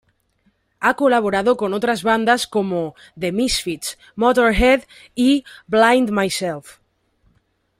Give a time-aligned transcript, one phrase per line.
[0.79, 6.79] Ha colaborado con otras bandas como The Misfits, Motörhead y Blind Myself.